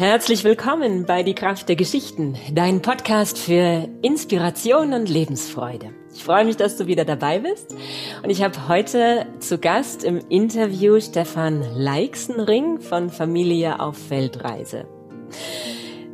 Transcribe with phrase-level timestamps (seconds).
[0.00, 5.90] Herzlich willkommen bei Die Kraft der Geschichten, dein Podcast für Inspiration und Lebensfreude.
[6.14, 7.76] Ich freue mich, dass du wieder dabei bist.
[8.22, 14.86] Und ich habe heute zu Gast im Interview Stefan Leixenring von Familie auf Weltreise.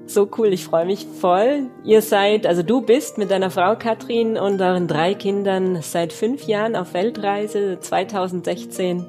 [0.06, 1.70] So cool, ich freue mich voll.
[1.84, 6.48] Ihr seid, also du bist mit deiner Frau Katrin und euren drei Kindern seit fünf
[6.48, 9.06] Jahren auf Weltreise, 2016.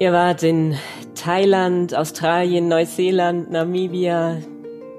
[0.00, 0.78] Ihr wart in
[1.14, 4.38] Thailand, Australien, Neuseeland, Namibia.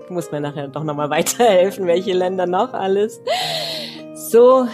[0.10, 3.20] Muss mir nachher doch nochmal weiterhelfen, welche Länder noch alles.
[4.14, 4.68] So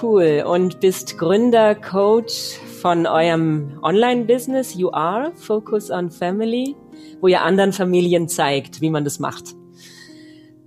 [0.00, 0.42] cool.
[0.46, 6.74] Und bist Gründer, Coach von eurem Online-Business You Are, Focus on Family,
[7.20, 9.54] wo ihr anderen Familien zeigt, wie man das macht.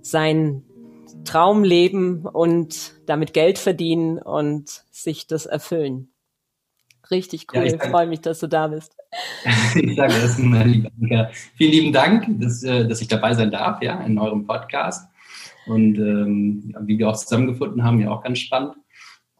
[0.00, 0.62] Sein
[1.24, 6.12] Traumleben und damit Geld verdienen und sich das erfüllen.
[7.10, 7.66] Richtig cool.
[7.66, 8.94] Ja, ich freue mich, dass du da bist.
[9.74, 11.30] ich sage das, mein lieber Annika.
[11.56, 15.08] Vielen lieben Dank, dass, äh, dass ich dabei sein darf, ja, in eurem Podcast.
[15.66, 18.74] Und ähm, wie wir auch zusammengefunden haben, ja auch ganz spannend.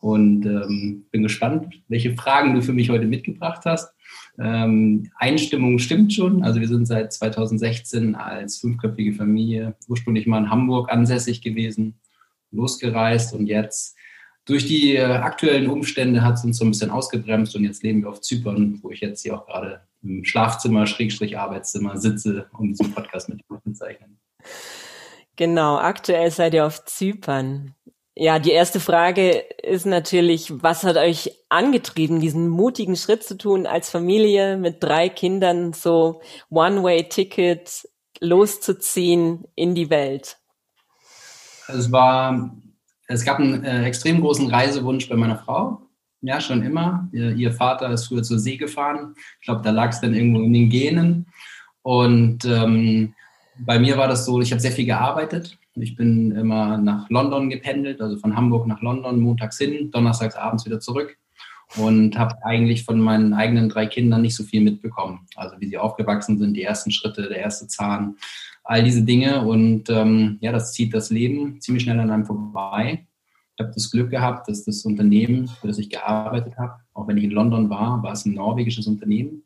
[0.00, 3.92] Und ähm, bin gespannt, welche Fragen du für mich heute mitgebracht hast.
[4.38, 6.44] Ähm, Einstimmung stimmt schon.
[6.44, 11.98] Also wir sind seit 2016 als fünfköpfige Familie ursprünglich mal in Hamburg ansässig gewesen,
[12.52, 13.96] losgereist und jetzt
[14.48, 18.02] durch die äh, aktuellen Umstände hat es uns so ein bisschen ausgebremst und jetzt leben
[18.02, 22.68] wir auf Zypern, wo ich jetzt hier auch gerade im Schlafzimmer, Schrägstrich Arbeitszimmer sitze, um
[22.68, 24.18] diesen Podcast mit zu bezeichnen.
[25.36, 27.74] Genau, aktuell seid ihr auf Zypern.
[28.16, 33.66] Ja, die erste Frage ist natürlich, was hat euch angetrieben, diesen mutigen Schritt zu tun,
[33.66, 37.86] als Familie mit drei Kindern so One-Way-Ticket
[38.20, 40.38] loszuziehen in die Welt?
[41.68, 42.56] Es war
[43.08, 45.82] es gab einen äh, extrem großen Reisewunsch bei meiner Frau.
[46.20, 47.08] Ja, schon immer.
[47.12, 49.14] Ihr, ihr Vater ist früher zur See gefahren.
[49.40, 51.26] Ich glaube, da lag es dann irgendwo in den Genen.
[51.82, 53.14] Und ähm,
[53.58, 55.58] bei mir war das so, ich habe sehr viel gearbeitet.
[55.74, 60.66] Ich bin immer nach London gependelt, also von Hamburg nach London, montags hin, donnerstags abends
[60.66, 61.16] wieder zurück
[61.76, 65.26] und habe eigentlich von meinen eigenen drei Kindern nicht so viel mitbekommen.
[65.36, 68.16] Also wie sie aufgewachsen sind, die ersten Schritte, der erste Zahn,
[68.64, 69.42] all diese Dinge.
[69.44, 73.06] Und ähm, ja, das zieht das Leben ziemlich schnell an einem vorbei.
[73.58, 77.16] Ich habe das Glück gehabt, dass das Unternehmen, für das ich gearbeitet habe, auch wenn
[77.16, 79.42] ich in London war, war es ein norwegisches Unternehmen.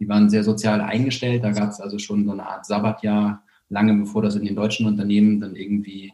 [0.00, 1.44] Die waren sehr sozial eingestellt.
[1.44, 4.88] Da gab es also schon so eine Art Sabbatjahr, lange bevor das in den deutschen
[4.88, 6.12] Unternehmen dann irgendwie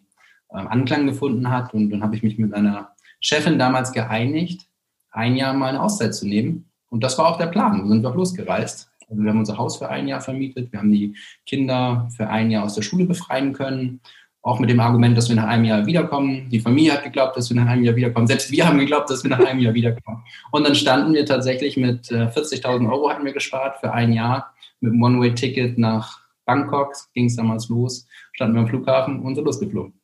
[0.53, 1.73] ähm, Anklang gefunden hat.
[1.73, 4.69] Und dann habe ich mich mit einer Chefin damals geeinigt,
[5.11, 6.69] ein Jahr mal eine Auszeit zu nehmen.
[6.91, 7.83] Und das war auch der Plan.
[7.83, 8.91] Wir sind auch losgereist.
[9.09, 11.17] Also wir haben unser Haus für ein Jahr vermietet, wir haben die
[11.47, 14.01] Kinder für ein Jahr aus der Schule befreien können.
[14.43, 16.49] Auch mit dem Argument, dass wir nach einem Jahr wiederkommen.
[16.49, 18.27] Die Familie hat geglaubt, dass wir nach einem Jahr wiederkommen.
[18.27, 20.25] Selbst wir haben geglaubt, dass wir nach einem Jahr wiederkommen.
[20.53, 24.55] Und dann standen wir tatsächlich mit 40.000 äh, Euro hatten wir gespart für ein Jahr
[24.81, 26.95] mit einem One-Way-Ticket nach Bangkok.
[27.15, 28.07] Ging es damals los.
[28.33, 30.01] Standen wir am Flughafen und sind losgeflogen.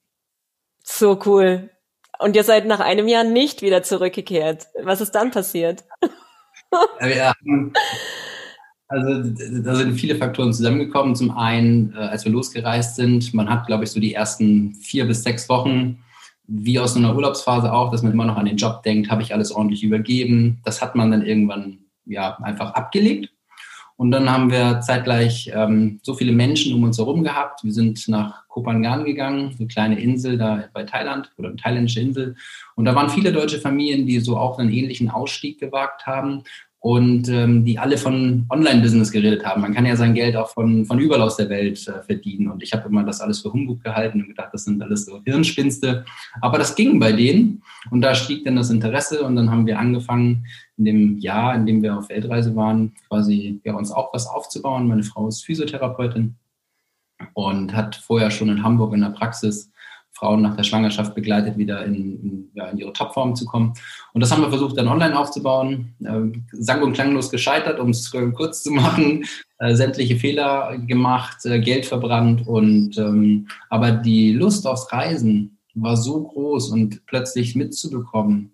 [0.83, 1.71] So cool.
[2.19, 4.67] Und ihr seid nach einem Jahr nicht wieder zurückgekehrt.
[4.83, 5.85] Was ist dann passiert?
[7.01, 7.73] Ja, wir haben
[8.95, 9.31] also
[9.63, 11.17] da sind viele Faktoren zusammengekommen.
[11.17, 15.07] Zum einen, äh, als wir losgereist sind, man hat, glaube ich, so die ersten vier
[15.07, 15.99] bis sechs Wochen,
[16.47, 19.35] wie aus einer Urlaubsphase auch, dass man immer noch an den Job denkt, habe ich
[19.35, 20.61] alles ordentlich übergeben.
[20.65, 23.31] Das hat man dann irgendwann ja einfach abgelegt.
[23.97, 27.63] Und dann haben wir zeitgleich ähm, so viele Menschen um uns herum gehabt.
[27.63, 32.35] Wir sind nach Kopangan gegangen, eine kleine Insel da bei Thailand oder eine thailändische Insel.
[32.75, 36.43] Und da waren viele deutsche Familien, die so auch einen ähnlichen Ausstieg gewagt haben
[36.85, 39.63] und ähm, die alle von Online-Business geredet haben.
[39.63, 42.51] Man kann ja sein Geld auch von, von überall aus der Welt äh, verdienen.
[42.51, 45.23] Und ich habe immer das alles für Humbug gehalten und gedacht, das sind alles so
[45.25, 46.05] Hirnspinste.
[46.43, 49.79] Aber das ging bei denen und da stieg dann das Interesse und dann haben wir
[49.79, 50.45] angefangen,
[50.77, 54.87] in dem Jahr, in dem wir auf Weltreise waren, quasi ja, uns auch was aufzubauen.
[54.87, 56.35] Meine Frau ist Physiotherapeutin
[57.33, 59.73] und hat vorher schon in Hamburg in der Praxis
[60.15, 63.75] Frauen nach der Schwangerschaft begleitet, wieder in, in, ja, in ihre Topform zu kommen.
[64.13, 65.95] Und das haben wir versucht, dann online aufzubauen.
[66.05, 69.25] Äh, sang- und klanglos gescheitert, um es kurz zu machen.
[69.59, 72.47] Äh, sämtliche Fehler gemacht, äh, Geld verbrannt.
[72.47, 78.54] Und ähm, aber die Lust aufs Reisen war so groß und plötzlich mitzubekommen,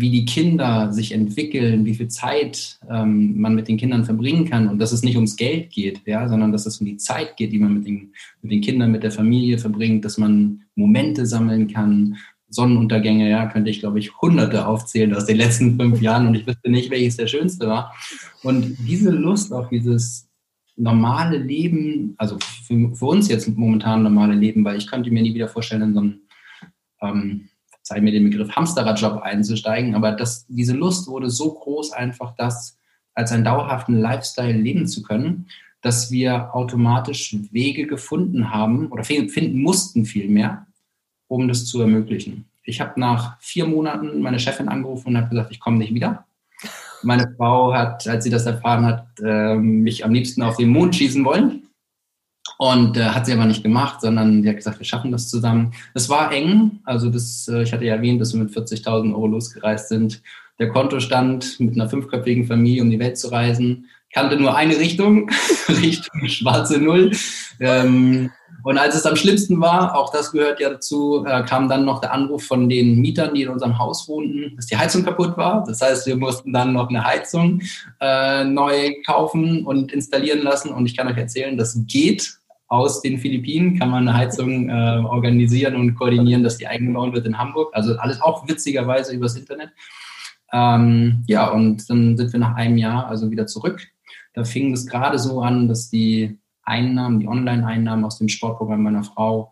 [0.00, 4.68] wie die Kinder sich entwickeln, wie viel Zeit ähm, man mit den Kindern verbringen kann
[4.68, 7.52] und dass es nicht ums Geld geht, ja, sondern dass es um die Zeit geht,
[7.52, 8.12] die man mit den,
[8.42, 12.16] mit den Kindern, mit der Familie verbringt, dass man Momente sammeln kann,
[12.48, 16.46] Sonnenuntergänge, ja, könnte ich, glaube ich, hunderte aufzählen aus den letzten fünf Jahren und ich
[16.46, 17.92] wüsste nicht, welches der schönste war.
[18.42, 20.28] Und diese Lust auf dieses
[20.76, 25.34] normale Leben, also für, für uns jetzt momentan normale Leben, weil ich könnte mir nie
[25.34, 26.20] wieder vorstellen, in so einem
[27.02, 27.48] ähm,
[27.88, 32.78] sei mir den Begriff Hamsterradjob einzusteigen, aber das, diese Lust wurde so groß einfach, das
[33.14, 35.46] als einen dauerhaften Lifestyle leben zu können,
[35.80, 40.66] dass wir automatisch Wege gefunden haben oder finden mussten vielmehr,
[41.28, 42.44] um das zu ermöglichen.
[42.62, 46.26] Ich habe nach vier Monaten meine Chefin angerufen und habe gesagt, ich komme nicht wieder.
[47.02, 50.94] Meine Frau hat, als sie das erfahren hat, ähm, mich am liebsten auf den Mond
[50.94, 51.67] schießen wollen.
[52.58, 55.72] Und äh, hat sie aber nicht gemacht, sondern sie hat gesagt, wir schaffen das zusammen.
[55.94, 56.80] Es war eng.
[56.84, 60.20] Also das, äh, ich hatte ja erwähnt, dass wir mit 40.000 Euro losgereist sind.
[60.58, 65.30] Der Kontostand mit einer fünfköpfigen Familie um die Welt zu reisen, kannte nur eine Richtung,
[65.68, 67.12] Richtung schwarze Null.
[67.60, 68.30] Ähm,
[68.64, 72.00] und als es am schlimmsten war, auch das gehört ja dazu, äh, kam dann noch
[72.00, 75.64] der Anruf von den Mietern, die in unserem Haus wohnten, dass die Heizung kaputt war.
[75.64, 77.62] Das heißt, wir mussten dann noch eine Heizung
[78.00, 80.70] äh, neu kaufen und installieren lassen.
[80.72, 82.37] Und ich kann euch erzählen, das geht.
[82.68, 87.26] Aus den Philippinen kann man eine Heizung äh, organisieren und koordinieren, dass die eingebaut wird
[87.26, 87.70] in Hamburg.
[87.74, 89.70] Also alles auch witzigerweise übers Internet.
[90.52, 93.86] Ähm, ja, und dann sind wir nach einem Jahr also wieder zurück.
[94.34, 99.02] Da fing es gerade so an, dass die Einnahmen, die Online-Einnahmen aus dem Sportprogramm meiner
[99.02, 99.50] Frau,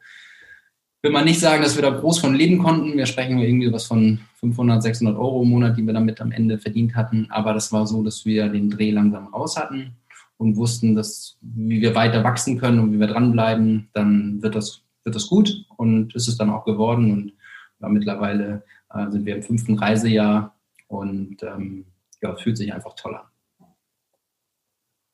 [1.02, 2.98] will man nicht sagen, dass wir da groß von leben konnten.
[2.98, 6.58] Wir sprechen irgendwie was von 500, 600 Euro im Monat, die wir damit am Ende
[6.58, 7.28] verdient hatten.
[7.30, 9.96] Aber das war so, dass wir den Dreh langsam raus hatten
[10.38, 14.82] und wussten, dass wie wir weiter wachsen können und wie wir dranbleiben, dann wird das,
[15.04, 17.12] wird das gut und ist es dann auch geworden.
[17.12, 17.32] Und
[17.80, 20.54] ja, mittlerweile äh, sind wir im fünften Reisejahr
[20.88, 21.86] und ähm,
[22.22, 23.26] ja, fühlt sich einfach toll an.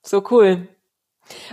[0.04, 0.68] So cool.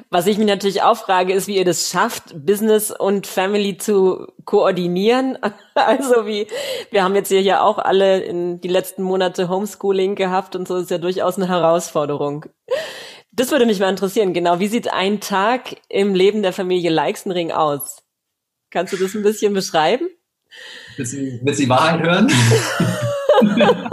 [0.10, 4.28] Was ich mich natürlich auch frage, ist, wie ihr das schafft, Business und Family zu
[4.46, 5.38] koordinieren.
[5.76, 6.46] Also wie,
[6.92, 10.76] wir haben jetzt hier ja auch alle in die letzten Monate Homeschooling gehabt und so
[10.76, 12.48] ist ja durchaus eine Herausforderung.
[13.32, 14.60] Das würde mich mal interessieren, genau.
[14.60, 18.04] Wie sieht ein Tag im Leben der Familie Leixenring aus?
[18.72, 20.10] Kannst du das ein bisschen beschreiben?
[20.98, 22.32] Willst du, willst die Wahrheit hören?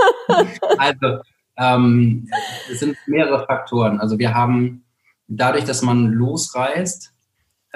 [0.79, 1.21] also,
[1.59, 2.29] ähm,
[2.71, 4.01] es sind mehrere Faktoren.
[4.01, 4.85] Also wir haben
[5.29, 7.13] dadurch, dass man losreist,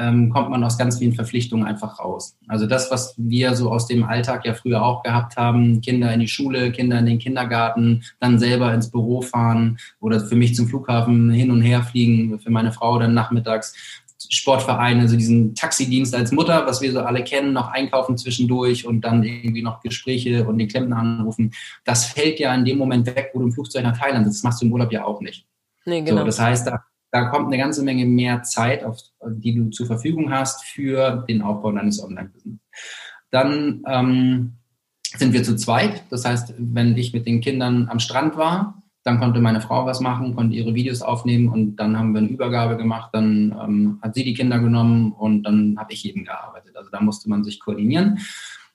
[0.01, 2.37] ähm, kommt man aus ganz vielen Verpflichtungen einfach raus.
[2.49, 6.21] Also das, was wir so aus dem Alltag ja früher auch gehabt haben, Kinder in
[6.21, 10.69] die Schule, Kinder in den Kindergarten, dann selber ins Büro fahren oder für mich zum
[10.69, 13.75] Flughafen hin und her fliegen, für meine Frau dann nachmittags
[14.29, 19.01] Sportvereine, also diesen Taxidienst als Mutter, was wir so alle kennen, noch einkaufen zwischendurch und
[19.01, 21.53] dann irgendwie noch Gespräche und den Klempner anrufen.
[21.85, 24.39] Das fällt ja in dem Moment weg, wo du im Flugzeug nach Thailand sitzt.
[24.39, 25.47] Das machst du im Urlaub ja auch nicht.
[25.87, 26.21] Nee, genau.
[26.21, 29.87] So, das heißt, da da kommt eine ganze Menge mehr Zeit, auf, die du zur
[29.87, 32.59] Verfügung hast für den Aufbau deines Online-Business.
[33.31, 34.53] Dann ähm,
[35.17, 36.05] sind wir zu zweit.
[36.11, 40.01] Das heißt, wenn ich mit den Kindern am Strand war, dann konnte meine Frau was
[40.01, 43.11] machen, konnte ihre Videos aufnehmen und dann haben wir eine Übergabe gemacht.
[43.13, 46.77] Dann ähm, hat sie die Kinder genommen und dann habe ich eben gearbeitet.
[46.77, 48.19] Also da musste man sich koordinieren.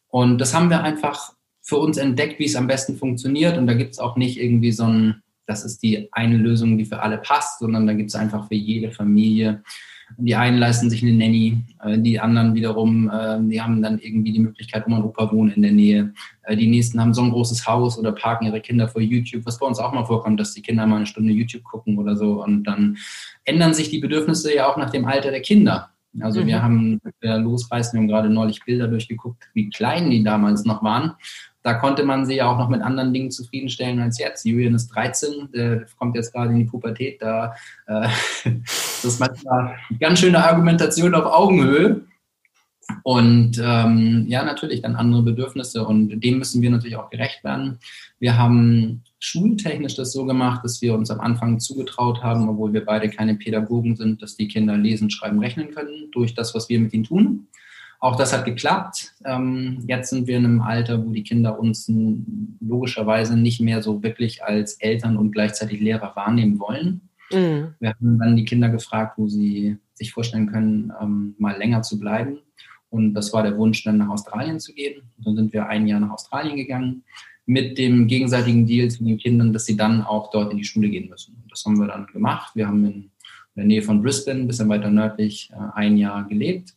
[0.08, 3.58] Und das haben wir einfach für uns entdeckt, wie es am besten funktioniert.
[3.58, 6.86] Und da gibt es auch nicht irgendwie so ein das ist die eine Lösung, die
[6.86, 9.64] für alle passt, sondern da gibt es einfach für jede Familie.
[10.18, 14.34] Die einen leisten sich eine Nanny, äh, die anderen wiederum, äh, die haben dann irgendwie
[14.34, 16.14] die Möglichkeit, Oma und Opa wohnen in der Nähe.
[16.44, 19.58] Äh, die nächsten haben so ein großes Haus oder parken ihre Kinder vor YouTube, was
[19.58, 22.44] bei uns auch mal vorkommt, dass die Kinder mal eine Stunde YouTube gucken oder so.
[22.44, 22.98] Und dann
[23.46, 25.90] ändern sich die Bedürfnisse ja auch nach dem Alter der Kinder.
[26.22, 26.48] Also mhm.
[26.48, 30.84] wir haben, wir losreißen, wir haben gerade neulich Bilder durchgeguckt, wie klein die damals noch
[30.84, 31.14] waren
[31.66, 34.46] da konnte man sie ja auch noch mit anderen Dingen zufriedenstellen als jetzt.
[34.46, 37.20] Julian ist 13, der kommt jetzt gerade in die Pubertät.
[37.20, 37.56] Da
[37.88, 38.08] äh,
[38.44, 42.06] das ist manchmal eine ganz schöne Argumentation auf Augenhöhe.
[43.02, 47.80] Und ähm, ja, natürlich dann andere Bedürfnisse und dem müssen wir natürlich auch gerecht werden.
[48.20, 52.86] Wir haben schultechnisch das so gemacht, dass wir uns am Anfang zugetraut haben, obwohl wir
[52.86, 56.80] beide keine Pädagogen sind, dass die Kinder lesen, schreiben, rechnen können durch das, was wir
[56.80, 57.48] mit ihnen tun.
[58.06, 59.16] Auch das hat geklappt.
[59.26, 61.92] Ähm, jetzt sind wir in einem Alter, wo die Kinder uns
[62.60, 67.10] logischerweise nicht mehr so wirklich als Eltern und gleichzeitig Lehrer wahrnehmen wollen.
[67.32, 67.74] Mhm.
[67.80, 72.00] Wir haben dann die Kinder gefragt, wo sie sich vorstellen können, ähm, mal länger zu
[72.00, 72.38] bleiben.
[72.92, 75.02] Und das war der Wunsch, dann nach Australien zu gehen.
[75.18, 77.04] Und dann sind wir ein Jahr nach Australien gegangen
[77.48, 80.90] mit dem gegenseitigen Deal zu den Kindern, dass sie dann auch dort in die Schule
[80.90, 81.38] gehen müssen.
[81.42, 82.52] Und das haben wir dann gemacht.
[82.56, 83.10] Wir haben in
[83.56, 86.76] der Nähe von Brisbane, ein bisschen weiter nördlich, äh, ein Jahr gelebt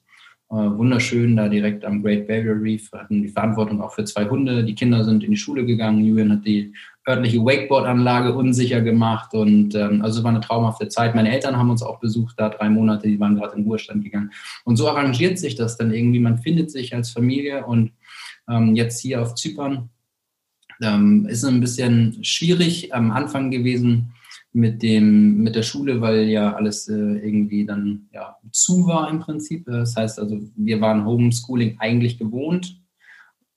[0.57, 2.90] wunderschön, da direkt am Great Barrier Reef.
[2.93, 4.64] Hatten die Verantwortung auch für zwei Hunde.
[4.64, 6.02] Die Kinder sind in die Schule gegangen.
[6.02, 6.73] Julian hat die
[7.07, 9.35] örtliche Wakeboard-Anlage unsicher gemacht.
[9.35, 11.14] Und ähm, also es war eine traumhafte Zeit.
[11.14, 14.31] Meine Eltern haben uns auch besucht, da drei Monate, die waren gerade in Ruhestand gegangen.
[14.64, 16.21] Und so arrangiert sich das dann irgendwie.
[16.21, 17.93] Man findet sich als Familie und
[18.49, 19.90] ähm, jetzt hier auf Zypern
[20.83, 24.14] ähm, ist ein bisschen schwierig am Anfang gewesen
[24.52, 29.21] mit dem mit der Schule, weil ja alles äh, irgendwie dann ja, zu war im
[29.21, 29.67] Prinzip.
[29.67, 32.81] Das heißt also, wir waren Homeschooling eigentlich gewohnt,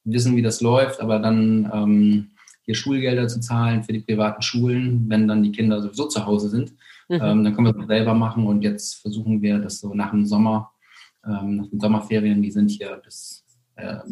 [0.03, 2.31] wissen, wie das läuft, aber dann ähm,
[2.63, 6.50] hier Schulgelder zu zahlen für die privaten Schulen, wenn dann die Kinder sowieso zu Hause
[6.50, 6.74] sind,
[7.12, 7.19] Mhm.
[7.21, 10.25] Ähm, dann können wir es selber machen und jetzt versuchen wir das so nach dem
[10.25, 10.71] Sommer,
[11.25, 13.50] ähm, nach den Sommerferien, die sind hier bis, äh,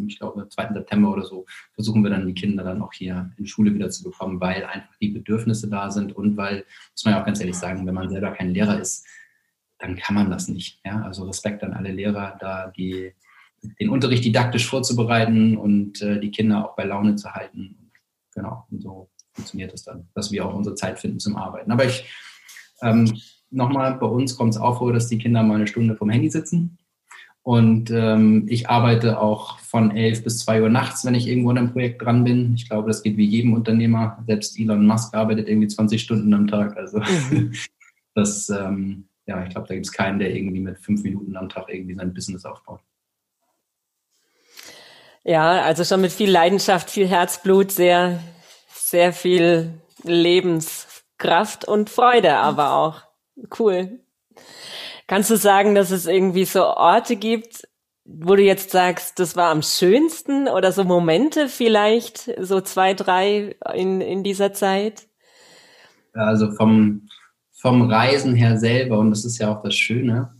[0.07, 0.73] ich glaube, 2.
[0.73, 4.03] September oder so, versuchen wir dann die Kinder dann auch hier in Schule wieder zu
[4.03, 7.57] bekommen, weil einfach die Bedürfnisse da sind und weil, muss man ja auch ganz ehrlich
[7.57, 9.05] sagen, wenn man selber kein Lehrer ist,
[9.79, 10.79] dann kann man das nicht.
[10.85, 11.01] Ja?
[11.01, 13.13] Also Respekt an alle Lehrer, da die,
[13.79, 17.91] den Unterricht didaktisch vorzubereiten und äh, die Kinder auch bei Laune zu halten.
[18.33, 21.71] Genau, und so funktioniert es dann, dass wir auch unsere Zeit finden zum Arbeiten.
[21.71, 22.05] Aber ich,
[22.81, 26.09] ähm, nochmal, bei uns kommt es auch vor, dass die Kinder mal eine Stunde vom
[26.09, 26.77] Handy sitzen.
[27.49, 31.57] Und ähm, ich arbeite auch von 11 bis 2 Uhr nachts, wenn ich irgendwo an
[31.57, 32.53] einem Projekt dran bin.
[32.53, 34.23] Ich glaube, das geht wie jedem Unternehmer.
[34.27, 36.77] Selbst Elon Musk arbeitet irgendwie 20 Stunden am Tag.
[36.77, 37.51] Also mhm.
[38.13, 41.49] das, ähm, ja, ich glaube, da gibt es keinen, der irgendwie mit fünf Minuten am
[41.49, 42.81] Tag irgendwie sein Business aufbaut.
[45.23, 48.19] Ja, also schon mit viel Leidenschaft, viel Herzblut, sehr,
[48.71, 53.01] sehr viel Lebenskraft und Freude, aber auch
[53.57, 54.01] cool.
[55.09, 57.67] Kannst du sagen, dass es irgendwie so Orte gibt,
[58.05, 63.55] wo du jetzt sagst, das war am schönsten oder so Momente vielleicht, so zwei, drei
[63.73, 65.07] in, in dieser Zeit?
[66.13, 67.07] Also vom,
[67.53, 70.31] vom Reisen her selber, und das ist ja auch das Schöne,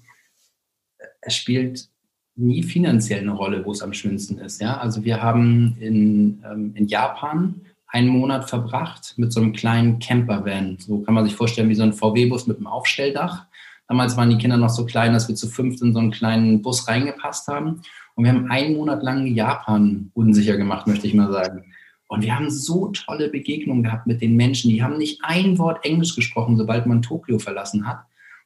[1.21, 1.89] es spielt
[2.35, 4.61] nie finanziell eine Rolle, wo es am schönsten ist.
[4.61, 4.77] Ja?
[4.77, 10.77] Also wir haben in, ähm, in Japan einen Monat verbracht mit so einem kleinen Campervan.
[10.77, 13.47] So kann man sich vorstellen wie so ein VW-Bus mit einem Aufstelldach.
[13.89, 16.61] Damals waren die Kinder noch so klein, dass wir zu fünft in so einen kleinen
[16.61, 17.81] Bus reingepasst haben.
[18.13, 21.65] Und wir haben einen Monat lang Japan unsicher gemacht, möchte ich mal sagen.
[22.07, 24.69] Und wir haben so tolle Begegnungen gehabt mit den Menschen.
[24.69, 28.01] Die haben nicht ein Wort Englisch gesprochen, sobald man Tokio verlassen hat.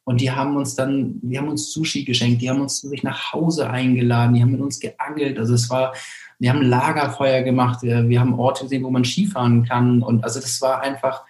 [0.06, 3.04] Und die haben uns dann, die haben uns Sushi geschenkt, die haben uns zu sich
[3.04, 5.38] nach Hause eingeladen, die haben mit uns geangelt.
[5.40, 5.94] Also es war,
[6.40, 10.02] wir haben Lagerfeuer gemacht, wir, wir haben Orte gesehen, wo man Skifahren kann.
[10.02, 11.24] Und also das war einfach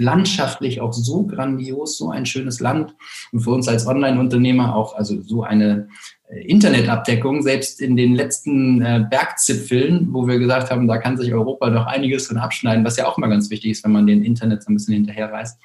[0.00, 2.94] landschaftlich auch so grandios, so ein schönes Land.
[3.32, 5.88] Und für uns als Online-Unternehmer auch, also so eine
[6.28, 11.32] äh, Internetabdeckung, selbst in den letzten äh, Bergzipfeln, wo wir gesagt haben, da kann sich
[11.32, 14.24] Europa doch einiges von abschneiden, was ja auch mal ganz wichtig ist, wenn man den
[14.24, 15.60] Internet so ein bisschen hinterherreist.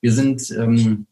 [0.00, 1.06] Wir sind ähm,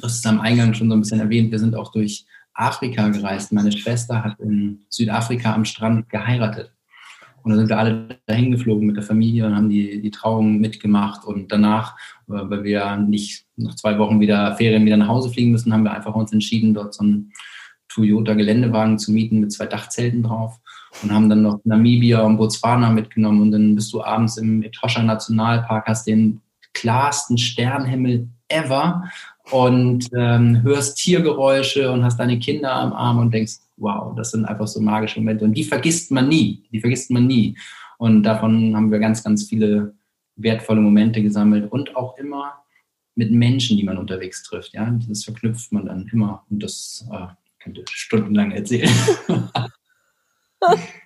[0.00, 3.52] das ist am Eingang schon so ein bisschen erwähnt, wir sind auch durch Afrika gereist.
[3.52, 6.72] Meine Schwester hat in Südafrika am Strand geheiratet.
[7.46, 10.58] Und dann sind wir alle dahin geflogen mit der Familie und haben die, die Trauung
[10.58, 11.24] mitgemacht.
[11.24, 15.52] Und danach, äh, weil wir nicht nach zwei Wochen wieder Ferien wieder nach Hause fliegen
[15.52, 17.32] müssen, haben wir einfach uns entschieden, dort so einen
[17.88, 20.58] Toyota-Geländewagen zu mieten mit zwei Dachzelten drauf
[21.04, 23.40] und haben dann noch Namibia und Botswana mitgenommen.
[23.42, 26.40] Und dann bist du abends im Etosha Nationalpark, hast den
[26.74, 29.04] klarsten Sternhimmel ever
[29.50, 34.44] und ähm, hörst Tiergeräusche und hast deine Kinder am Arm und denkst, wow, das sind
[34.44, 35.44] einfach so magische Momente.
[35.44, 36.64] Und die vergisst man nie.
[36.72, 37.56] Die vergisst man nie.
[37.98, 39.94] Und davon haben wir ganz, ganz viele
[40.36, 42.54] wertvolle Momente gesammelt und auch immer
[43.14, 44.74] mit Menschen, die man unterwegs trifft.
[44.74, 46.44] Ja, das verknüpft man dann immer.
[46.50, 47.26] Und das äh,
[47.62, 48.90] könnte stundenlang erzählen.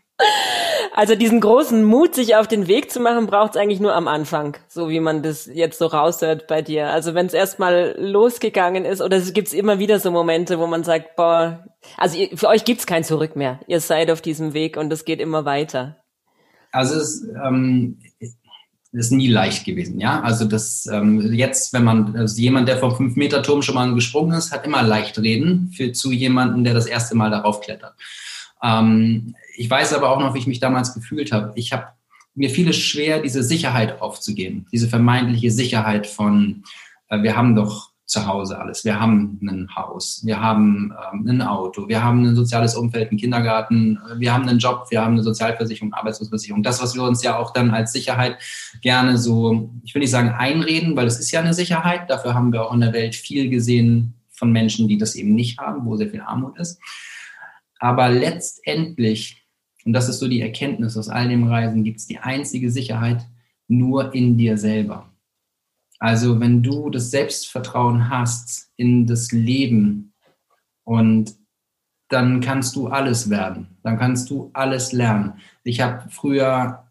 [0.93, 4.09] Also diesen großen Mut, sich auf den Weg zu machen, braucht es eigentlich nur am
[4.09, 6.91] Anfang, so wie man das jetzt so raushört bei dir.
[6.91, 10.83] Also wenn es erstmal losgegangen ist, oder gibt es immer wieder so Momente, wo man
[10.83, 11.65] sagt, boah,
[11.97, 13.61] also für euch gibt es kein Zurück mehr.
[13.67, 15.97] Ihr seid auf diesem Weg und es geht immer weiter.
[16.73, 17.99] Also es ähm,
[18.93, 20.21] ist nie leicht gewesen, ja.
[20.21, 24.53] Also das ähm, jetzt, wenn man, also jemand, der vom 5-Meter-Turm schon mal gesprungen ist,
[24.53, 27.95] hat immer leicht reden für zu jemandem, der das erste Mal darauf klettert.
[28.63, 31.53] Ähm, ich weiß aber auch noch, wie ich mich damals gefühlt habe.
[31.55, 31.89] Ich habe
[32.35, 36.63] mir fiel schwer, diese Sicherheit aufzugeben, diese vermeintliche Sicherheit von,
[37.09, 41.43] äh, wir haben doch zu Hause alles, wir haben ein Haus, wir haben ähm, ein
[41.43, 45.13] Auto, wir haben ein soziales Umfeld, einen Kindergarten, äh, wir haben einen Job, wir haben
[45.13, 46.65] eine Sozialversicherung, Arbeitslosenversicherung.
[46.65, 48.39] Das, was wir uns ja auch dann als Sicherheit
[48.83, 52.11] gerne so, ich will nicht sagen einreden, weil es ist ja eine Sicherheit.
[52.11, 55.59] Dafür haben wir auch in der Welt viel gesehen von Menschen, die das eben nicht
[55.59, 56.81] haben, wo sehr viel Armut ist.
[57.81, 59.43] Aber letztendlich,
[59.85, 63.27] und das ist so die Erkenntnis aus all dem Reisen, gibt es die einzige Sicherheit
[63.67, 65.11] nur in dir selber.
[65.99, 70.13] Also wenn du das Selbstvertrauen hast in das Leben
[70.85, 71.35] und
[72.09, 75.35] dann kannst du alles werden, dann kannst du alles lernen.
[75.63, 76.87] Ich habe früher,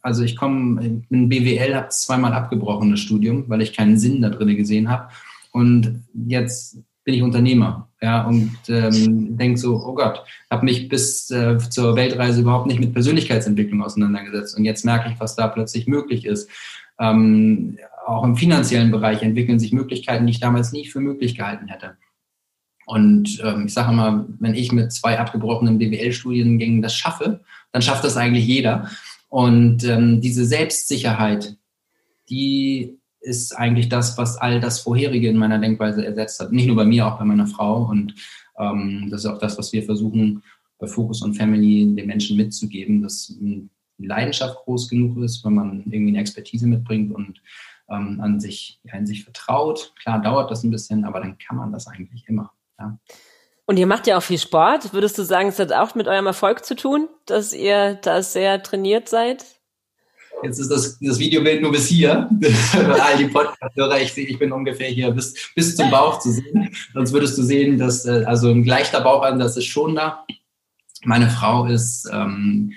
[0.00, 4.30] also ich komme, in BWL, habe zweimal abgebrochen das Studium, weil ich keinen Sinn da
[4.30, 5.12] drin gesehen habe.
[5.52, 11.30] Und jetzt bin ich Unternehmer ja, und ähm, denke so, oh Gott, habe mich bis
[11.30, 15.86] äh, zur Weltreise überhaupt nicht mit Persönlichkeitsentwicklung auseinandergesetzt und jetzt merke ich, was da plötzlich
[15.86, 16.50] möglich ist.
[16.98, 21.68] Ähm, auch im finanziellen Bereich entwickeln sich Möglichkeiten, die ich damals nie für möglich gehalten
[21.68, 21.96] hätte.
[22.86, 27.40] Und ähm, ich sage immer, wenn ich mit zwei abgebrochenen BWL-Studiengängen das schaffe,
[27.70, 28.90] dann schafft das eigentlich jeder.
[29.28, 31.56] Und ähm, diese Selbstsicherheit,
[32.28, 36.52] die ist eigentlich das, was all das Vorherige in meiner Denkweise ersetzt hat.
[36.52, 37.84] Nicht nur bei mir, auch bei meiner Frau.
[37.84, 38.14] Und
[38.58, 40.42] ähm, das ist auch das, was wir versuchen,
[40.78, 45.82] bei Focus on Family den Menschen mitzugeben, dass die Leidenschaft groß genug ist, wenn man
[45.86, 47.40] irgendwie eine Expertise mitbringt und
[47.88, 49.92] ähm, an sich, ja, in sich vertraut.
[50.00, 52.50] Klar dauert das ein bisschen, aber dann kann man das eigentlich immer.
[52.78, 52.98] Ja.
[53.66, 54.92] Und ihr macht ja auch viel Sport.
[54.92, 58.62] Würdest du sagen, es hat auch mit eurem Erfolg zu tun, dass ihr da sehr
[58.62, 59.44] trainiert seid?
[60.42, 62.28] Jetzt ist das, das Videobild nur bis hier.
[62.72, 66.74] All die Podcast-Hörer, ich, ich bin ungefähr hier bis, bis zum Bauch zu sehen.
[66.94, 70.24] Sonst würdest du sehen, dass äh, also ein leichter Bauchansatz ist schon da.
[71.04, 72.72] Meine Frau ist ähm,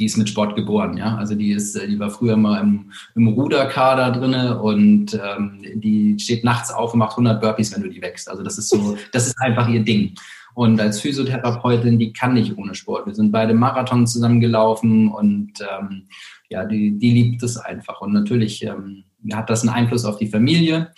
[0.00, 1.16] die ist mit Sport geboren, ja.
[1.16, 6.42] Also die ist, die war früher mal im, im Ruderkader drinne und ähm, die steht
[6.42, 8.30] nachts auf und macht 100 Burpees, wenn du die wächst.
[8.30, 10.14] Also das ist so, das ist einfach ihr Ding.
[10.54, 13.06] Und als Physiotherapeutin, die kann nicht ohne Sport.
[13.06, 16.08] Wir sind beide Marathon zusammengelaufen und ähm,
[16.48, 18.00] ja, die, die liebt es einfach.
[18.00, 20.92] Und natürlich ähm, hat das einen Einfluss auf die Familie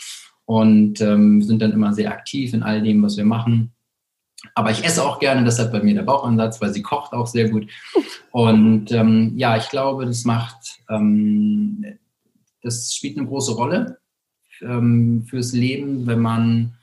[0.47, 3.73] und ähm, sind dann immer sehr aktiv in all dem, was wir machen.
[4.55, 7.49] Aber ich esse auch gerne, deshalb bei mir der Bauchansatz, weil sie kocht auch sehr
[7.49, 7.69] gut.
[8.33, 11.85] Und ähm, ja, ich glaube, das macht, ähm,
[12.63, 13.99] das spielt eine große Rolle
[14.61, 16.75] ähm, fürs Leben, wenn man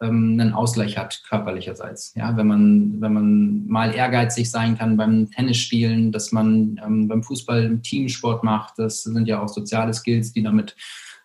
[0.00, 2.14] ähm, einen Ausgleich hat, körperlicherseits.
[2.14, 7.22] Ja, wenn man, wenn man mal ehrgeizig sein kann beim Tennisspielen, dass man ähm, beim
[7.22, 10.76] Fußball Teamsport macht, das sind ja auch soziale Skills, die damit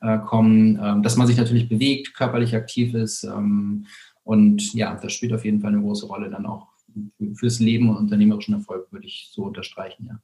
[0.01, 3.23] äh, kommen, ähm, dass man sich natürlich bewegt, körperlich aktiv ist.
[3.23, 3.85] Ähm,
[4.23, 6.67] und ja, das spielt auf jeden Fall eine große Rolle dann auch
[7.35, 10.19] fürs Leben und unternehmerischen Erfolg, würde ich so unterstreichen, ja.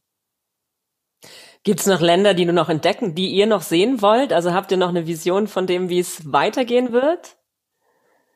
[1.63, 4.33] Gibt es noch Länder, die du noch entdecken, die ihr noch sehen wollt?
[4.33, 7.37] Also habt ihr noch eine Vision von dem, wie es weitergehen wird?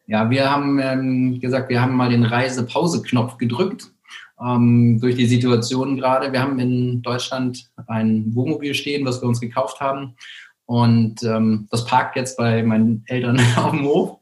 [0.08, 3.92] Ja, wir haben ähm, gesagt, wir haben mal den Reisepause-Knopf gedrückt
[4.40, 6.32] ähm, durch die Situation gerade.
[6.32, 10.16] Wir haben in Deutschland ein Wohnmobil stehen, was wir uns gekauft haben.
[10.66, 14.20] Und ähm, das parkt jetzt bei meinen Eltern auf dem Hof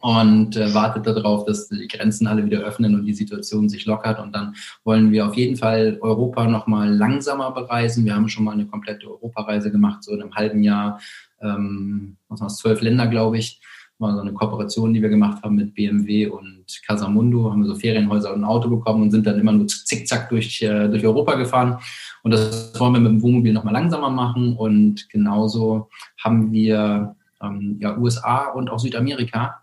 [0.00, 4.20] und äh, wartet darauf, dass die Grenzen alle wieder öffnen und die Situation sich lockert.
[4.20, 8.04] Und dann wollen wir auf jeden Fall Europa nochmal langsamer bereisen.
[8.04, 11.00] Wir haben schon mal eine komplette Europareise gemacht, so in einem halben Jahr,
[11.40, 13.60] ähm, was waren zwölf Länder, glaube ich.
[13.98, 17.50] War so eine Kooperation, die wir gemacht haben mit BMW und Casamundo.
[17.50, 20.62] Haben wir so Ferienhäuser und ein Auto bekommen und sind dann immer nur zickzack durch,
[20.62, 21.78] äh, durch Europa gefahren.
[22.22, 24.56] Und das wollen wir mit dem Wohnmobil nochmal langsamer machen.
[24.56, 25.88] Und genauso
[26.22, 29.62] haben wir ähm, ja, USA und auch Südamerika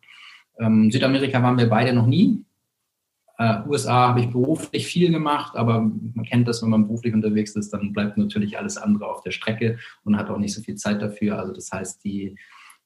[0.60, 2.44] ähm, Südamerika waren wir beide noch nie.
[3.38, 7.56] Äh, USA habe ich beruflich viel gemacht, aber man kennt das, wenn man beruflich unterwegs
[7.56, 10.76] ist, dann bleibt natürlich alles andere auf der Strecke und hat auch nicht so viel
[10.76, 11.38] Zeit dafür.
[11.38, 12.36] Also das heißt, die,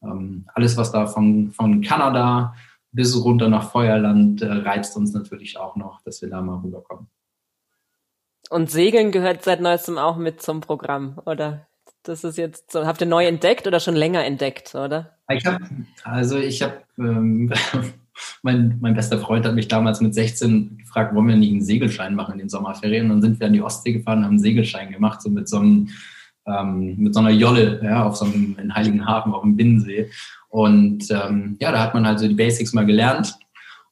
[0.02, 2.56] ähm, alles, was da von, von Kanada
[2.92, 7.08] bis runter nach Feuerland äh, reizt uns natürlich auch noch, dass wir da mal rüberkommen.
[8.50, 11.68] Und Segeln gehört seit neuestem auch mit zum Programm, oder?
[12.04, 15.18] Das ist jetzt, so, habt ihr neu entdeckt oder schon länger entdeckt, oder?
[15.30, 15.64] Ich habe,
[16.04, 17.54] also ich habe, ähm,
[18.42, 22.16] mein, mein bester Freund hat mich damals mit 16 gefragt, wollen wir nicht einen Segelschein
[22.16, 23.06] machen in den Sommerferien?
[23.06, 25.58] Und dann sind wir an die Ostsee gefahren, haben einen Segelschein gemacht, so mit so
[25.58, 25.90] einem,
[26.50, 30.10] ähm, mit so einer Jolle, ja, auf so einem in Heiligenhafen, auf dem Binnensee.
[30.50, 33.36] Und ähm, ja, da hat man halt so die Basics mal gelernt.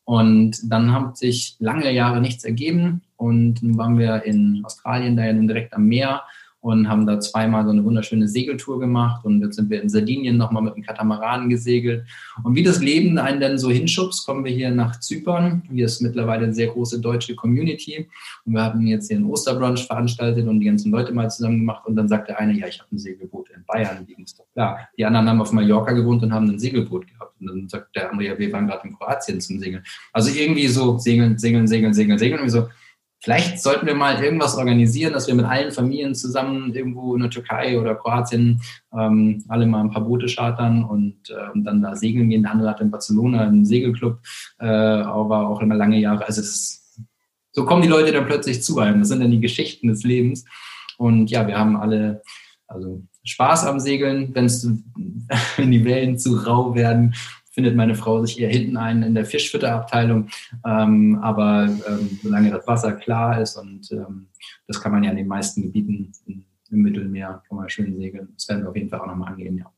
[0.05, 3.01] Und dann hat sich lange Jahre nichts ergeben.
[3.17, 6.21] Und dann waren wir in Australien, da ja direkt am Meer
[6.61, 10.37] und haben da zweimal so eine wunderschöne Segeltour gemacht und jetzt sind wir in Sardinien
[10.37, 12.05] nochmal mit dem Katamaran gesegelt.
[12.43, 15.63] Und wie das Leben einen dann so hinschubst, kommen wir hier nach Zypern.
[15.71, 18.09] Hier ist mittlerweile eine sehr große deutsche Community
[18.45, 21.85] und wir haben jetzt hier einen Osterbrunch veranstaltet und die ganzen Leute mal zusammen gemacht
[21.85, 24.79] und dann sagt der eine, ja, ich habe ein Segelboot in Bayern liegen, ist klar.
[24.97, 28.11] Die anderen haben auf Mallorca gewohnt und haben ein Segelboot gehabt und dann sagt der
[28.11, 29.83] andere, ja, wir waren gerade in Kroatien zum Segeln.
[30.11, 32.67] Also irgendwie so segeln, segeln, segeln, segeln, segeln, irgendwie so
[33.19, 37.31] Vielleicht sollten wir mal irgendwas organisieren, dass wir mit allen Familien zusammen irgendwo in der
[37.31, 38.61] Türkei oder Kroatien
[38.93, 42.43] ähm, alle mal ein paar Boote chartern und, äh, und dann da segeln gehen.
[42.43, 44.19] Der andere hat in Barcelona einen Segelclub,
[44.59, 46.25] äh, aber auch immer lange Jahre.
[46.25, 47.01] Also ist,
[47.51, 48.99] so kommen die Leute dann plötzlich zu einem.
[48.99, 50.45] Das sind dann die Geschichten des Lebens.
[50.97, 52.21] Und ja, wir haben alle
[52.67, 57.15] also Spaß am Segeln, wenn die Wellen zu rau werden,
[57.57, 60.29] findet meine Frau sich eher hinten ein in der Fischfütterabteilung.
[60.63, 64.27] Ähm, aber ähm, solange das Wasser klar ist und ähm,
[64.67, 68.29] das kann man ja in den meisten Gebieten im Mittelmeer, kann man schön segeln.
[68.35, 69.73] Das werden wir auf jeden Fall auch nochmal angehen, ja.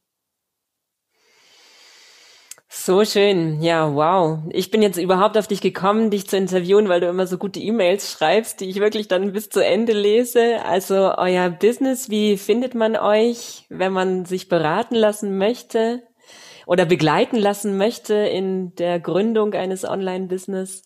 [2.67, 3.61] So schön.
[3.61, 4.39] Ja, wow.
[4.49, 7.61] Ich bin jetzt überhaupt auf dich gekommen, dich zu interviewen, weil du immer so gute
[7.61, 10.65] E-Mails schreibst, die ich wirklich dann bis zu Ende lese.
[10.65, 16.03] Also euer Business, wie findet man euch, wenn man sich beraten lassen möchte?
[16.69, 20.83] Oder begleiten lassen möchte in der Gründung eines Online-Business?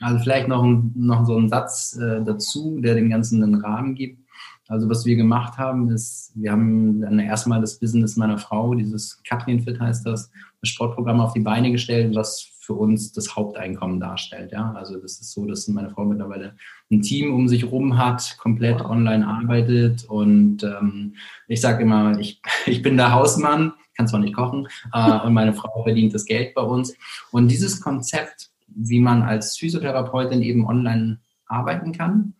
[0.00, 4.26] Also vielleicht noch, noch so ein Satz äh, dazu, der dem Ganzen einen Rahmen gibt.
[4.68, 9.22] Also was wir gemacht haben, ist, wir haben dann erstmal das Business meiner Frau, dieses
[9.28, 10.30] Katrin Fit heißt das,
[10.62, 14.50] das Sportprogramm auf die Beine gestellt, was für uns das Haupteinkommen darstellt.
[14.50, 14.72] Ja?
[14.72, 16.56] Also das ist so, dass meine Frau mittlerweile
[16.90, 21.16] ein Team um sich rum hat, komplett online arbeitet und ähm,
[21.48, 25.52] ich sage immer, ich, ich bin der Hausmann, kann zwar nicht kochen äh, und meine
[25.52, 26.94] Frau verdient das Geld bei uns.
[27.30, 32.34] Und dieses Konzept, wie man als Physiotherapeutin eben online arbeiten kann,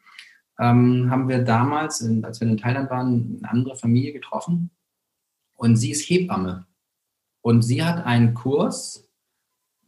[0.58, 4.70] ähm, haben wir damals, in, als wir in Thailand waren, eine andere Familie getroffen
[5.56, 6.66] und sie ist Hebamme.
[7.40, 9.08] Und sie hat einen Kurs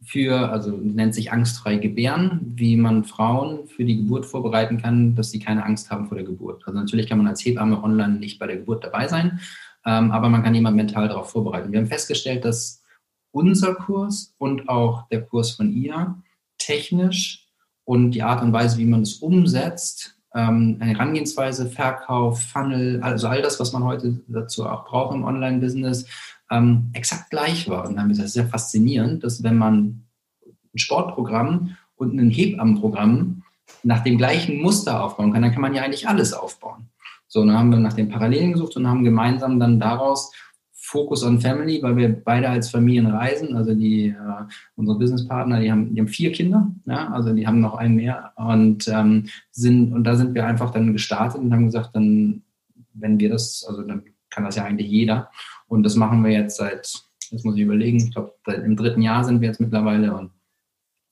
[0.03, 5.31] für, also nennt sich angstfrei gebären, wie man Frauen für die Geburt vorbereiten kann, dass
[5.31, 6.63] sie keine Angst haben vor der Geburt.
[6.67, 9.39] Also natürlich kann man als Hebamme online nicht bei der Geburt dabei sein,
[9.85, 11.71] ähm, aber man kann jemand mental darauf vorbereiten.
[11.71, 12.83] Wir haben festgestellt, dass
[13.31, 16.15] unser Kurs und auch der Kurs von ihr
[16.57, 17.47] technisch
[17.83, 23.27] und die Art und Weise, wie man es umsetzt, ähm, eine Herangehensweise, Verkauf, Funnel, also
[23.27, 26.07] all das, was man heute dazu auch braucht im Online-Business,
[26.51, 27.87] ähm, exakt gleich war.
[27.87, 30.05] Und dann wir gesagt, sehr faszinierend, dass wenn man
[30.73, 33.43] ein Sportprogramm und ein Hebammenprogramm
[33.83, 36.89] nach dem gleichen Muster aufbauen kann, dann kann man ja eigentlich alles aufbauen.
[37.27, 40.31] So, dann haben wir nach den Parallelen gesucht und haben gemeinsam dann daraus
[40.73, 43.55] Focus on Family, weil wir beide als Familien reisen.
[43.55, 44.43] Also die äh,
[44.75, 48.33] unsere Businesspartner, die haben, die haben vier Kinder, ja, also die haben noch einen mehr
[48.35, 52.43] und ähm, sind und da sind wir einfach dann gestartet und haben gesagt, dann
[52.95, 55.29] wenn wir das, also dann kann das ja eigentlich jeder.
[55.67, 56.91] Und das machen wir jetzt seit,
[57.31, 60.31] jetzt muss ich überlegen, ich glaube, im dritten Jahr sind wir jetzt mittlerweile und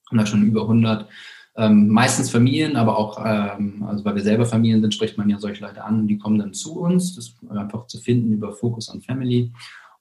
[0.10, 1.08] haben da schon über 100,
[1.55, 5.39] ähm, meistens Familien, aber auch, ähm, also weil wir selber Familien sind, spricht man ja
[5.39, 9.01] solche Leute an, die kommen dann zu uns, das einfach zu finden über Focus on
[9.01, 9.51] Family.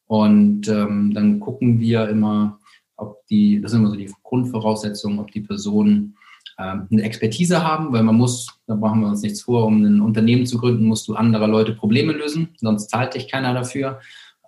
[0.06, 2.58] Und ähm, dann gucken wir immer,
[2.96, 6.16] ob die, das sind immer so die Grundvoraussetzungen, ob die Personen
[6.58, 10.00] ähm, eine Expertise haben, weil man muss, da brauchen wir uns nichts vor, um ein
[10.00, 14.00] Unternehmen zu gründen, musst du anderer Leute Probleme lösen, sonst zahlt dich keiner dafür.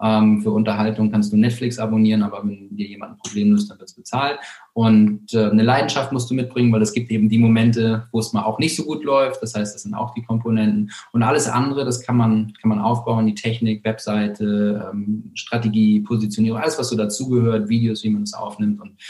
[0.04, 3.78] Ähm, für Unterhaltung kannst du Netflix abonnieren, aber wenn dir jemand ein Problem löst, dann
[3.78, 4.38] wird es bezahlt.
[4.74, 8.34] Und äh, eine Leidenschaft musst du mitbringen, weil es gibt eben die Momente, wo es
[8.34, 9.42] mal auch nicht so gut läuft.
[9.42, 10.90] Das heißt, das sind auch die Komponenten.
[11.12, 16.60] Und alles andere, das kann man, kann man aufbauen, die Technik, Webseite, ähm, Strategie, Positionierung,
[16.60, 19.00] alles, was so dazugehört, Videos, wie man es aufnimmt und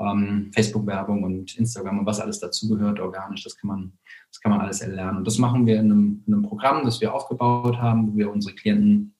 [0.00, 3.92] ähm, Facebook-Werbung und Instagram und was alles dazugehört, organisch, das kann man,
[4.30, 5.18] das kann man alles erlernen.
[5.18, 8.32] Und das machen wir in einem, in einem Programm, das wir aufgebaut haben, wo wir
[8.32, 9.14] unsere Klienten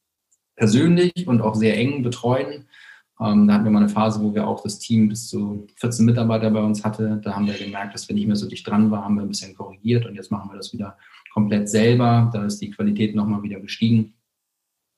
[0.58, 2.66] persönlich und auch sehr eng betreuen.
[3.20, 6.04] Ähm, da hatten wir mal eine Phase, wo wir auch das Team bis zu 14
[6.04, 7.20] Mitarbeiter bei uns hatte.
[7.22, 9.28] Da haben wir gemerkt, dass wir nicht mehr so dicht dran waren, haben wir ein
[9.28, 10.98] bisschen korrigiert und jetzt machen wir das wieder
[11.32, 12.30] komplett selber.
[12.32, 14.14] Da ist die Qualität nochmal wieder gestiegen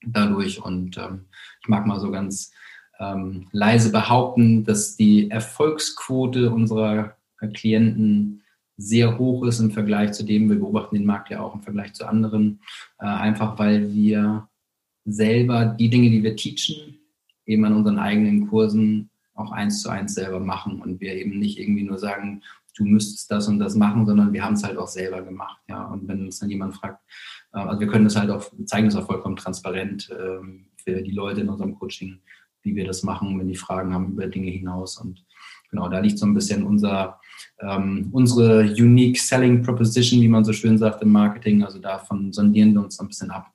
[0.05, 0.63] dadurch.
[0.63, 1.27] Und ähm,
[1.63, 2.53] ich mag mal so ganz
[2.99, 7.17] ähm, leise behaupten, dass die Erfolgsquote unserer
[7.55, 8.43] Klienten
[8.77, 11.93] sehr hoch ist im Vergleich zu dem, wir beobachten den Markt ja auch im Vergleich
[11.93, 12.61] zu anderen,
[12.99, 14.49] äh, einfach weil wir
[15.05, 16.99] selber die Dinge, die wir teachen,
[17.47, 21.59] eben an unseren eigenen Kursen auch eins zu eins selber machen und wir eben nicht
[21.59, 22.43] irgendwie nur sagen,
[22.77, 25.61] du müsstest das und das machen, sondern wir haben es halt auch selber gemacht.
[25.69, 27.03] Ja, und wenn uns dann jemand fragt,
[27.53, 31.11] äh, also wir können das halt auch, zeigen das auch vollkommen transparent ähm, für die
[31.11, 32.21] Leute in unserem Coaching,
[32.63, 34.99] wie wir das machen, wenn die Fragen haben über Dinge hinaus.
[34.99, 35.25] Und
[35.71, 37.21] genau, da liegt so ein bisschen unser,
[37.61, 41.65] ähm, unsere Unique Selling Proposition, wie man so schön sagt im Marketing.
[41.65, 43.51] Also davon sondieren wir uns so ein bisschen ab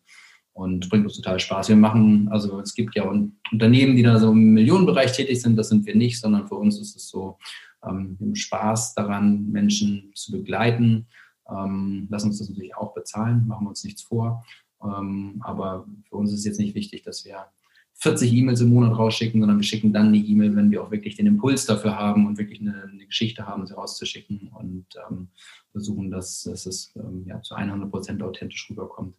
[0.56, 1.68] und bringt uns total Spaß.
[1.68, 3.04] Wir machen, also es gibt ja
[3.52, 6.80] Unternehmen, die da so im Millionenbereich tätig sind, das sind wir nicht, sondern für uns
[6.80, 7.38] ist es so,
[7.84, 11.08] ähm, wir haben Spaß daran, Menschen zu begleiten,
[11.50, 14.46] ähm, lassen uns das natürlich auch bezahlen, machen wir uns nichts vor.
[14.82, 17.48] Ähm, aber für uns ist jetzt nicht wichtig, dass wir
[17.96, 21.18] 40 E-Mails im Monat rausschicken, sondern wir schicken dann eine E-Mail, wenn wir auch wirklich
[21.18, 25.28] den Impuls dafür haben und wirklich eine, eine Geschichte haben, sie rauszuschicken und ähm,
[25.74, 29.16] versuchen, dass, dass es ähm, ja, zu 100 Prozent authentisch rüberkommt.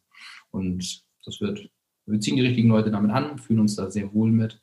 [0.51, 1.69] Und das wird,
[2.07, 4.62] wir ziehen die richtigen Leute damit an, fühlen uns da sehr wohl mit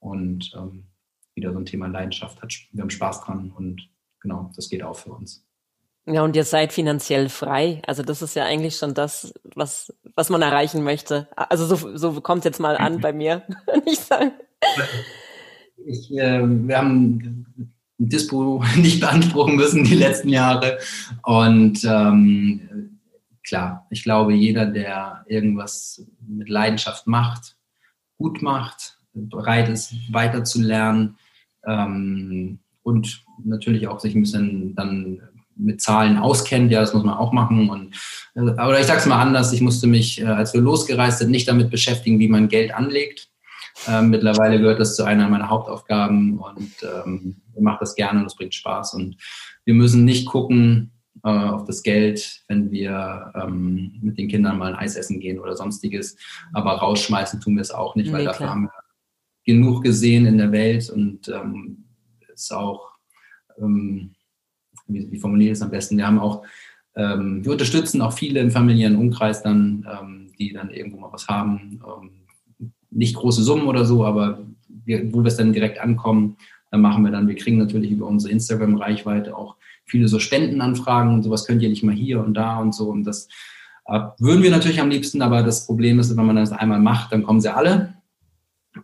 [0.00, 0.84] und ähm,
[1.34, 2.54] wieder so ein Thema Leidenschaft hat.
[2.72, 3.88] Wir haben Spaß dran und
[4.20, 5.44] genau, das geht auch für uns.
[6.06, 7.82] Ja, und ihr seid finanziell frei.
[7.86, 11.28] Also das ist ja eigentlich schon das, was, was man erreichen möchte.
[11.36, 13.42] Also so, so kommt es jetzt mal an bei mir,
[13.86, 14.32] ich sage.
[15.84, 20.78] Ich, äh, wir haben ein Dispo nicht beanspruchen müssen die letzten Jahre.
[21.24, 22.97] Und ähm,
[23.48, 27.56] klar, ich glaube, jeder, der irgendwas mit Leidenschaft macht,
[28.16, 31.16] gut macht, bereit ist, weiterzulernen
[31.66, 35.20] ähm, und natürlich auch sich ein bisschen dann
[35.56, 37.68] mit Zahlen auskennt, ja, das muss man auch machen.
[37.68, 37.94] Und,
[38.34, 41.30] äh, oder ich sage es mal anders, ich musste mich, äh, als wir losgereist sind,
[41.30, 43.28] nicht damit beschäftigen, wie man Geld anlegt.
[43.86, 48.26] Ähm, mittlerweile gehört das zu einer meiner Hauptaufgaben und ähm, ich mache das gerne und
[48.26, 48.94] es bringt Spaß.
[48.94, 49.16] Und
[49.64, 50.92] wir müssen nicht gucken,
[51.28, 55.38] äh, auf das Geld, wenn wir ähm, mit den Kindern mal ein Eis essen gehen
[55.38, 56.16] oder sonstiges.
[56.52, 58.72] Aber rausschmeißen tun wir es auch nicht, weil nee, dafür haben wir
[59.44, 61.84] genug gesehen in der Welt und ähm,
[62.32, 62.90] ist auch,
[63.60, 64.14] ähm,
[64.86, 66.44] wie, wie formuliere ich es am besten, wir haben auch,
[66.96, 71.28] ähm, wir unterstützen auch viele im familiären Umkreis dann, ähm, die dann irgendwo mal was
[71.28, 71.80] haben.
[71.84, 72.10] Ähm,
[72.90, 76.36] nicht große Summen oder so, aber wir, wo wir es dann direkt ankommen,
[76.70, 79.56] dann machen wir dann, wir kriegen natürlich über unsere Instagram-Reichweite auch
[79.88, 82.88] viele so Spendenanfragen und sowas könnt ihr nicht mal hier und da und so.
[82.88, 83.28] Und das
[83.86, 87.12] äh, würden wir natürlich am liebsten, aber das Problem ist, wenn man das einmal macht,
[87.12, 87.94] dann kommen sie alle.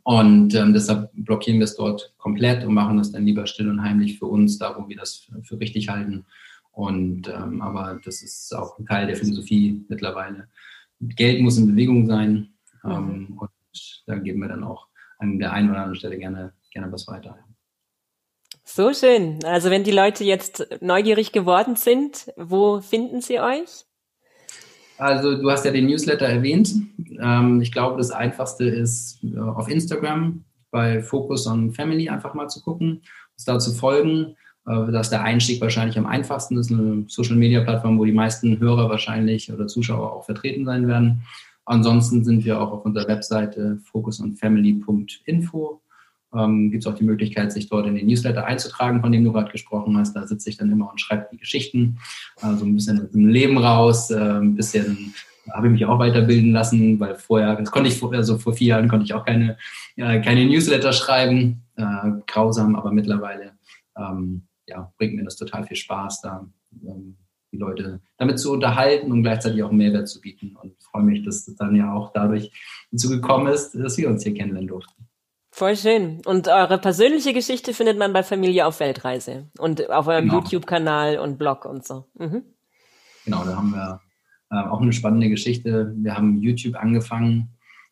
[0.03, 3.83] Und ähm, deshalb blockieren wir es dort komplett und machen das dann lieber still und
[3.83, 6.25] heimlich für uns, da wo wir das für richtig halten.
[6.73, 10.49] Und ähm, aber das ist auch ein Teil der Philosophie mittlerweile.
[11.01, 12.49] Geld muss in Bewegung sein.
[12.85, 13.39] Ähm, mhm.
[13.39, 13.51] und
[14.07, 14.89] da geben wir dann auch
[15.19, 17.39] an der einen oder anderen Stelle gerne, gerne was weiter.
[18.77, 19.39] So schön.
[19.45, 23.85] Also wenn die Leute jetzt neugierig geworden sind, wo finden sie euch?
[24.99, 26.75] Also du hast ja den Newsletter erwähnt.
[27.23, 32.49] Ähm, ich glaube, das Einfachste ist äh, auf Instagram bei Focus on Family einfach mal
[32.49, 33.03] zu gucken,
[33.37, 34.35] uns da zu folgen.
[34.67, 36.57] Äh, das ist der Einstieg wahrscheinlich am einfachsten.
[36.57, 41.23] Das ist eine Social-Media-Plattform, wo die meisten Hörer wahrscheinlich oder Zuschauer auch vertreten sein werden.
[41.65, 45.81] Ansonsten sind wir auch auf unserer Webseite focusonfamily.info
[46.37, 49.33] ähm, gibt es auch die Möglichkeit, sich dort in den Newsletter einzutragen, von dem du
[49.33, 50.15] gerade gesprochen hast.
[50.15, 51.99] Da sitze ich dann immer und schreibe die Geschichten,
[52.41, 55.15] also ein bisschen aus dem Leben raus, äh, ein bisschen
[55.53, 58.89] habe ich mich auch weiterbilden lassen, weil vorher, das konnte ich also vor vier Jahren
[58.89, 59.59] konnte ich auch keine,
[59.97, 63.53] äh, keine Newsletter schreiben, äh, grausam, aber mittlerweile
[63.97, 66.47] ähm, ja, bringt mir das total viel Spaß, da
[66.83, 67.17] ähm,
[67.53, 71.23] die Leute damit zu unterhalten und gleichzeitig auch einen Mehrwert zu bieten und freue mich,
[71.23, 72.51] dass das dann ja auch dadurch
[72.91, 75.04] dazu gekommen ist, dass wir uns hier kennenlernen durften.
[75.57, 76.21] Voll schön.
[76.25, 80.41] Und eure persönliche Geschichte findet man bei Familie auf Weltreise und auf eurem genau.
[80.41, 82.07] YouTube-Kanal und Blog und so.
[82.19, 82.43] Mhm.
[83.25, 84.01] Genau, da haben wir
[84.51, 85.95] äh, auch eine spannende Geschichte.
[85.97, 87.51] Wir haben YouTube angefangen,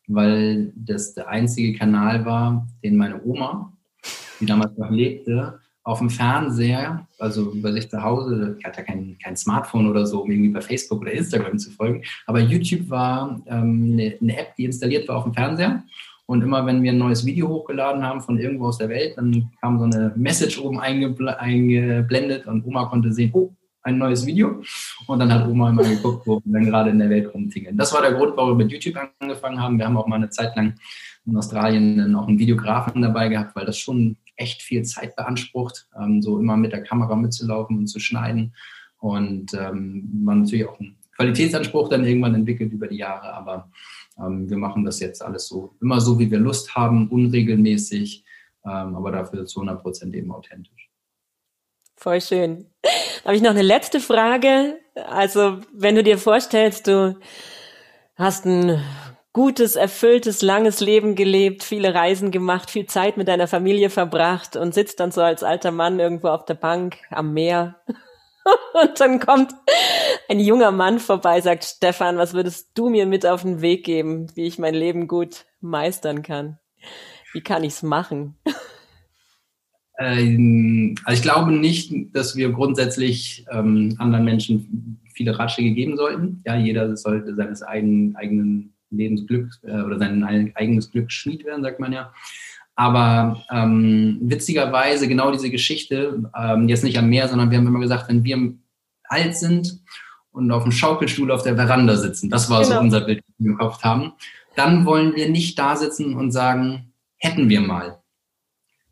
[0.09, 3.71] weil das der einzige Kanal war, den meine Oma,
[4.41, 8.83] die damals noch lebte, auf dem Fernseher, also bei sich zu Hause, ich hatte ja
[8.83, 12.89] kein, kein Smartphone oder so, um irgendwie bei Facebook oder Instagram zu folgen, aber YouTube
[12.89, 15.81] war ähm, eine, eine App, die installiert war auf dem Fernseher
[16.25, 19.51] und immer wenn wir ein neues Video hochgeladen haben von irgendwo aus der Welt, dann
[19.61, 24.61] kam so eine Message oben eingeblendet und Oma konnte sehen, oh, ein neues Video.
[25.07, 27.77] Und dann hat Oma immer geguckt, wo wir dann gerade in der Welt rumtingeln.
[27.77, 29.77] Das war der Grund, warum wir mit YouTube angefangen haben.
[29.77, 30.75] Wir haben auch mal eine Zeit lang
[31.25, 36.21] in Australien dann einen Videografen dabei gehabt, weil das schon echt viel Zeit beansprucht, ähm,
[36.21, 38.53] so immer mit der Kamera mitzulaufen und zu schneiden.
[38.97, 43.69] Und ähm, man natürlich auch einen Qualitätsanspruch dann irgendwann entwickelt über die Jahre, aber
[44.17, 48.23] ähm, wir machen das jetzt alles so, immer so, wie wir Lust haben, unregelmäßig,
[48.65, 50.89] ähm, aber dafür zu 100 Prozent eben authentisch.
[51.95, 52.67] Voll schön.
[53.23, 54.77] Habe ich noch eine letzte Frage?
[54.95, 57.17] Also, wenn du dir vorstellst, du
[58.15, 58.83] hast ein
[59.31, 64.73] gutes, erfülltes, langes Leben gelebt, viele Reisen gemacht, viel Zeit mit deiner Familie verbracht und
[64.73, 67.81] sitzt dann so als alter Mann irgendwo auf der Bank am Meer
[68.81, 69.53] Und dann kommt
[70.29, 74.27] ein junger Mann vorbei, sagt, Stefan, was würdest du mir mit auf den Weg geben,
[74.35, 76.59] wie ich mein Leben gut meistern kann?
[77.33, 78.37] Wie kann ich es machen?
[79.99, 86.41] Ähm, also ich glaube nicht, dass wir grundsätzlich ähm, anderen Menschen viele Ratschläge geben sollten.
[86.45, 90.23] Ja, jeder sollte seines eigenen, eigenen Lebensglück äh, oder sein
[90.55, 92.11] eigenes Glück Schmied werden, sagt man ja.
[92.75, 97.79] Aber ähm, witzigerweise genau diese Geschichte, ähm, jetzt nicht am Meer, sondern wir haben immer
[97.79, 98.53] gesagt, wenn wir
[99.03, 99.79] alt sind
[100.31, 102.75] und auf dem Schaukelstuhl auf der Veranda sitzen, das war genau.
[102.75, 104.13] so unser Bild, das wir gekauft haben,
[104.55, 107.99] dann wollen wir nicht da sitzen und sagen, hätten wir mal.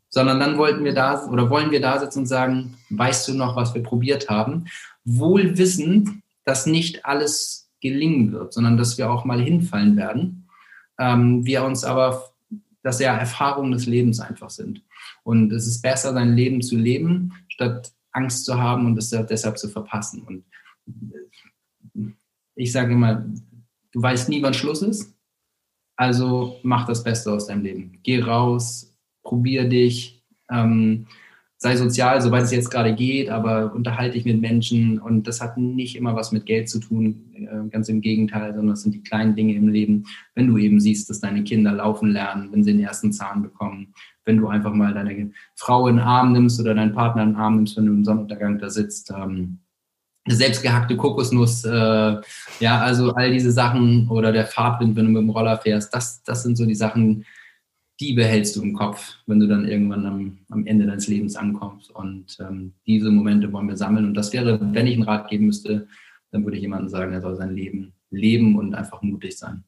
[0.08, 3.56] Sondern dann wollten wir da oder wollen wir da sitzen und sagen, weißt du noch,
[3.56, 4.66] was wir probiert haben?
[5.04, 6.08] Wohl wissend,
[6.44, 10.48] dass nicht alles gelingen wird, sondern dass wir auch mal hinfallen werden.
[10.98, 12.31] Ähm, wir uns aber
[12.82, 14.82] dass ja Erfahrungen des Lebens einfach sind.
[15.22, 19.58] Und es ist besser, sein Leben zu leben, statt Angst zu haben und es deshalb
[19.58, 20.22] zu verpassen.
[20.22, 20.44] Und
[22.54, 23.24] ich sage immer,
[23.92, 25.14] du weißt nie, wann Schluss ist.
[25.96, 27.98] Also mach das Beste aus deinem Leben.
[28.02, 30.22] Geh raus, probier dich.
[30.50, 31.06] Ähm,
[31.62, 35.56] sei sozial, soweit es jetzt gerade geht, aber unterhalte dich mit Menschen und das hat
[35.56, 39.02] nicht immer was mit Geld zu tun, äh, ganz im Gegenteil, sondern es sind die
[39.02, 40.04] kleinen Dinge im Leben.
[40.34, 43.94] Wenn du eben siehst, dass deine Kinder laufen lernen, wenn sie den ersten Zahn bekommen,
[44.24, 47.36] wenn du einfach mal deine Frau in den Arm nimmst oder deinen Partner in den
[47.36, 49.60] Arm nimmst, wenn du im Sonnenuntergang da sitzt, ähm,
[50.24, 52.16] eine selbstgehackte Kokosnuss, äh,
[52.58, 56.24] ja, also all diese Sachen oder der Fahrtwind, wenn du mit dem Roller fährst, das,
[56.24, 57.24] das sind so die Sachen,
[58.02, 61.90] die behältst du im Kopf, wenn du dann irgendwann am, am Ende deines Lebens ankommst.
[61.94, 64.06] Und ähm, diese Momente wollen wir sammeln.
[64.06, 65.86] Und das wäre, wenn ich einen Rat geben müsste,
[66.32, 69.62] dann würde ich jemandem sagen, er soll sein Leben leben und einfach mutig sein.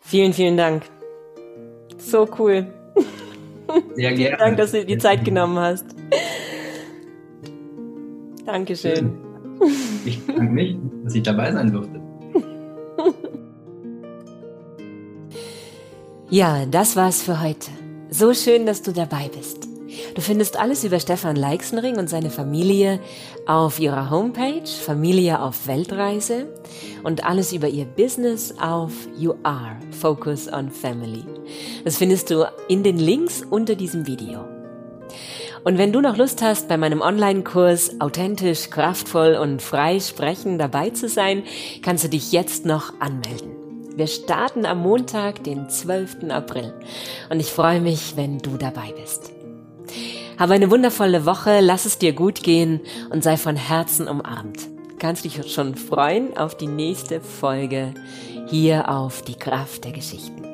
[0.00, 0.84] Vielen, vielen Dank.
[1.98, 2.66] So cool.
[3.94, 4.36] Sehr gerne.
[4.38, 5.86] Danke, dass du dir die Zeit genommen hast.
[8.46, 9.12] Dankeschön.
[10.06, 11.97] Ich danke mich, dass ich dabei sein durfte.
[16.30, 17.70] Ja, das war's für heute.
[18.10, 19.66] So schön, dass du dabei bist.
[20.14, 23.00] Du findest alles über Stefan Leixenring und seine Familie
[23.46, 26.46] auf ihrer Homepage Familie auf Weltreise
[27.02, 31.24] und alles über ihr Business auf You Are Focus on Family.
[31.84, 34.44] Das findest du in den Links unter diesem Video.
[35.64, 40.90] Und wenn du noch Lust hast, bei meinem Online-Kurs authentisch, kraftvoll und frei sprechen dabei
[40.90, 41.42] zu sein,
[41.80, 43.57] kannst du dich jetzt noch anmelden.
[43.98, 46.30] Wir starten am Montag, den 12.
[46.30, 46.72] April.
[47.30, 49.32] Und ich freue mich, wenn du dabei bist.
[50.38, 52.80] Habe eine wundervolle Woche, lass es dir gut gehen
[53.10, 54.68] und sei von Herzen umarmt.
[55.00, 57.92] Kannst dich schon freuen auf die nächste Folge
[58.48, 60.44] hier auf die Kraft der Geschichten.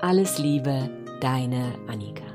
[0.00, 2.29] Alles Liebe, deine Annika.